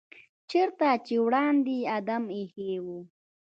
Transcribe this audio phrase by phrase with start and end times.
[0.49, 2.85] چېرته چې وړاندې آدم ایښی و.